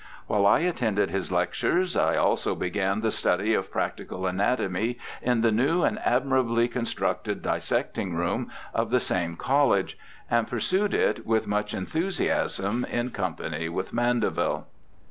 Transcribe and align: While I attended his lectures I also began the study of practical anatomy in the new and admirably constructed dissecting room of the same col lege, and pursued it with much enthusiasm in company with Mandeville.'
While 0.25 0.47
I 0.47 0.61
attended 0.61 1.11
his 1.11 1.31
lectures 1.31 1.95
I 1.95 2.15
also 2.15 2.55
began 2.55 3.01
the 3.01 3.11
study 3.11 3.53
of 3.53 3.69
practical 3.69 4.25
anatomy 4.25 4.97
in 5.21 5.41
the 5.41 5.51
new 5.51 5.83
and 5.83 5.99
admirably 6.03 6.67
constructed 6.69 7.43
dissecting 7.43 8.15
room 8.15 8.49
of 8.73 8.89
the 8.89 8.99
same 8.99 9.35
col 9.35 9.67
lege, 9.67 9.99
and 10.27 10.47
pursued 10.47 10.95
it 10.95 11.23
with 11.27 11.45
much 11.45 11.75
enthusiasm 11.75 12.83
in 12.85 13.11
company 13.11 13.69
with 13.69 13.93
Mandeville.' 13.93 14.65